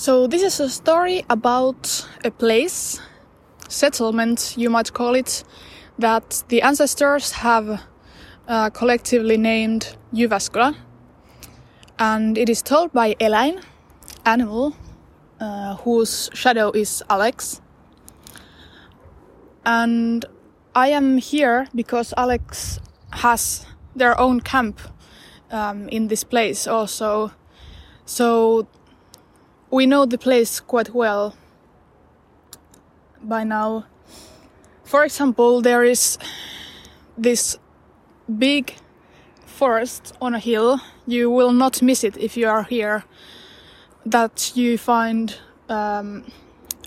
[0.00, 2.98] So, this is a story about a place,
[3.68, 5.44] settlement, you might call it,
[5.98, 7.82] that the ancestors have
[8.48, 10.74] uh, collectively named Jyväskylä.
[11.98, 13.62] And it is told by Eläin,
[14.24, 14.72] animal,
[15.38, 17.60] uh, whose shadow is Alex.
[19.66, 20.24] And
[20.74, 22.80] I am here because Alex
[23.10, 24.80] has their own camp
[25.50, 27.32] um, in this place also.
[28.06, 28.66] So
[29.70, 31.34] we know the place quite well
[33.22, 33.86] by now.
[34.84, 36.18] For example, there is
[37.16, 37.58] this
[38.38, 38.74] big
[39.46, 40.80] forest on a hill.
[41.06, 43.04] You will not miss it if you are here.
[44.04, 45.36] That you find
[45.68, 46.24] um,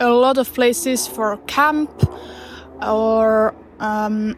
[0.00, 1.90] a lot of places for camp
[2.80, 4.36] or um,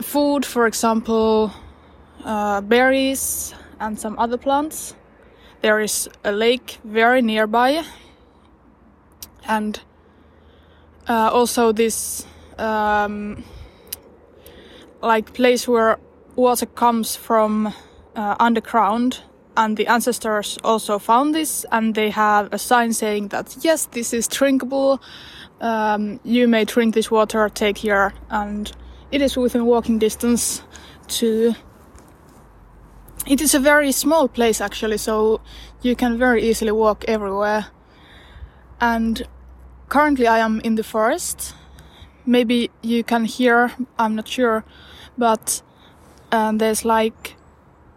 [0.00, 1.52] food, for example,
[2.24, 4.94] uh, berries and some other plants.
[5.62, 7.84] There is a lake very nearby,
[9.46, 9.80] and
[11.08, 12.26] uh, also this
[12.58, 13.44] um,
[15.00, 15.98] like place where
[16.34, 17.72] water comes from
[18.16, 19.20] uh, underground.
[19.56, 24.12] And the ancestors also found this, and they have a sign saying that yes, this
[24.12, 25.00] is drinkable.
[25.60, 28.72] Um, you may drink this water, take here, and
[29.12, 30.62] it is within walking distance
[31.08, 31.54] to
[33.26, 35.40] it is a very small place actually, so
[35.82, 37.66] you can very easily walk everywhere.
[38.80, 39.22] And
[39.88, 41.54] currently I am in the forest.
[42.26, 44.64] Maybe you can hear, I'm not sure,
[45.18, 45.62] but
[46.30, 47.36] um, there's like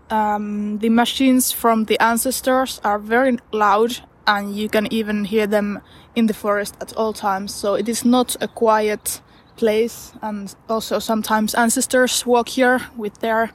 [0.10, 5.82] um, the machines from the ancestors are very loud and you can even hear them
[6.16, 7.54] in the forest at all times.
[7.54, 9.22] So it is not a quiet
[9.56, 13.52] place, and also sometimes ancestors walk here with their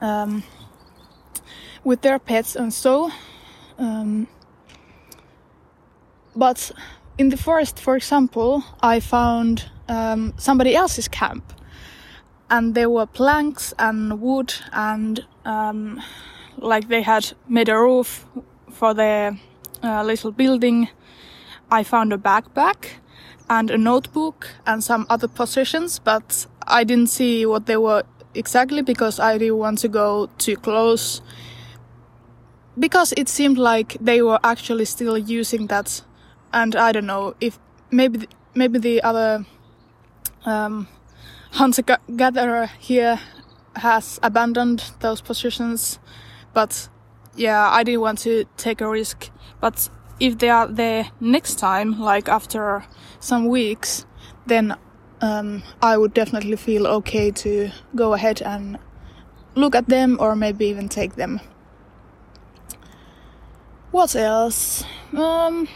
[0.00, 0.42] um,
[1.86, 3.12] with their pets and so.
[3.78, 4.26] Um,
[6.34, 6.72] but
[7.16, 11.52] in the forest, for example, I found um, somebody else's camp,
[12.50, 16.02] and there were planks and wood, and um,
[16.58, 18.26] like they had made a roof
[18.70, 19.38] for their
[19.84, 20.88] uh, little building.
[21.70, 22.98] I found a backpack
[23.48, 28.02] and a notebook and some other possessions, but I didn't see what they were
[28.34, 31.22] exactly because I didn't want to go too close
[32.78, 36.02] because it seemed like they were actually still using that
[36.52, 37.58] and i don't know if
[37.90, 39.44] maybe maybe the other
[40.44, 40.86] um,
[41.52, 41.82] hunter
[42.16, 43.18] gatherer here
[43.76, 45.98] has abandoned those positions
[46.54, 46.88] but
[47.34, 49.30] yeah i didn't want to take a risk.
[49.60, 49.88] But
[50.20, 52.84] if they are there next time like after
[53.20, 54.06] some weeks
[54.46, 54.76] then
[55.20, 58.78] um, i would definitely feel okay to go ahead and
[59.54, 61.40] look at them or maybe even take them
[63.96, 64.84] what else?
[65.16, 65.66] Um,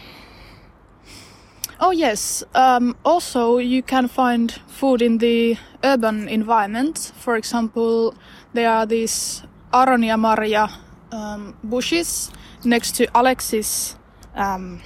[1.79, 2.43] oh yes.
[2.53, 7.13] Um, also, you can find food in the urban environment.
[7.15, 8.13] For example,
[8.53, 9.41] there are these
[9.73, 10.69] Aronia Maria
[11.11, 12.31] um, bushes
[12.63, 13.95] next to Alex's
[14.35, 14.81] um,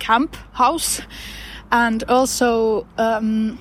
[0.00, 1.00] camp house,
[1.70, 3.60] and also um,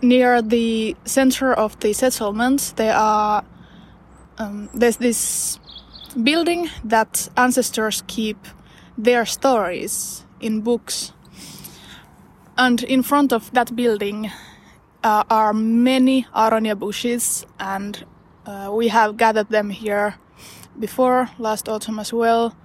[0.00, 3.44] near the center of the settlement, there are
[4.38, 5.58] um, there's this
[6.22, 8.36] building that ancestors keep
[8.98, 11.12] their stories in books.
[12.56, 14.30] And in front of that building
[15.04, 18.04] uh, are many aronia bushes, and
[18.46, 20.14] uh, we have gathered them here
[20.78, 22.56] before last autumn as well.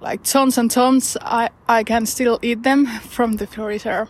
[0.00, 4.08] Like tons and tons, I, I can still eat them from the freezer.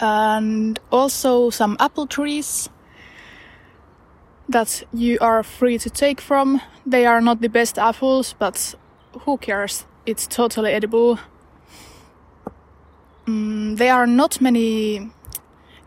[0.00, 2.68] And also some apple trees
[4.48, 6.60] that you are free to take from.
[6.86, 8.74] They are not the best apples, but
[9.20, 9.84] who cares?
[10.06, 11.18] It's totally edible.
[13.26, 15.10] Mm, there are not many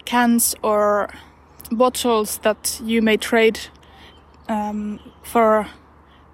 [0.06, 1.10] cans or
[1.72, 3.60] bottles that you may trade
[4.48, 5.68] um, for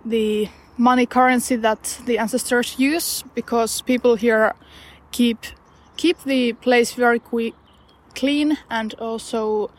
[0.04, 4.54] the money currency that the ancestors use because people here
[5.12, 5.38] keep
[5.96, 7.22] keep the place very
[8.14, 9.72] clean and also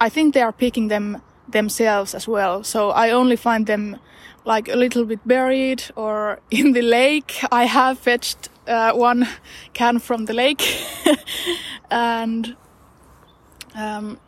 [0.00, 2.62] I think they are picking them themselves as well.
[2.64, 3.98] So I only find them
[4.44, 7.40] like a little bit buried or in the lake.
[7.50, 9.28] I have fetched uh, one
[9.72, 10.62] can from the lake
[11.90, 12.56] and
[13.74, 14.18] um,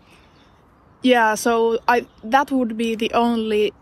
[1.02, 3.72] yeah, so I that would be the only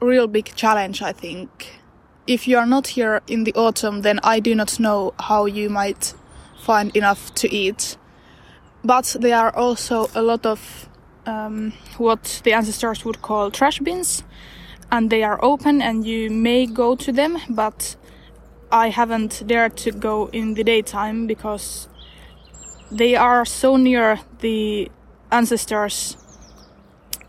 [0.00, 1.80] real big challenge I think.
[2.26, 5.70] If you are not here in the autumn, then I do not know how you
[5.70, 6.12] might
[6.60, 7.96] find enough to eat.
[8.84, 10.88] But there are also a lot of
[11.26, 14.22] um, what the ancestors would call trash bins,
[14.90, 17.96] and they are open and you may go to them, but
[18.70, 21.88] I haven't dared to go in the daytime because
[22.90, 24.90] they are so near the
[25.30, 26.16] ancestors'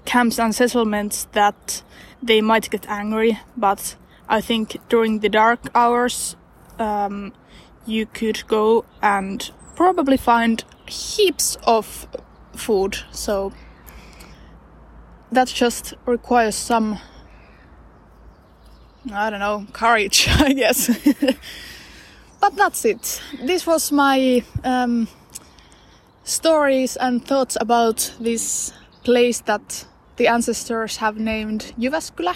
[0.05, 1.83] camps and settlements that
[2.21, 3.39] they might get angry.
[3.55, 3.95] But
[4.29, 6.35] I think during the dark hours,
[6.79, 7.33] um,
[7.85, 12.07] you could go and probably find heaps of
[12.55, 12.97] food.
[13.11, 13.53] So
[15.31, 16.99] that just requires some,
[19.11, 20.89] I don't know, courage, I guess.
[22.41, 23.21] but that's it.
[23.41, 25.07] This was my um,
[26.23, 29.85] stories and thoughts about this place that
[30.17, 32.35] the ancestors have named Jyväskylä.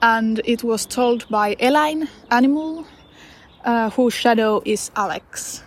[0.00, 2.86] And it was told by Eläin, animal,
[3.64, 5.64] uh, whose shadow is Alex.